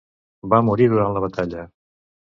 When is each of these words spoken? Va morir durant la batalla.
Va 0.53 0.61
morir 0.69 0.87
durant 0.95 1.13
la 1.17 1.23
batalla. 1.27 1.67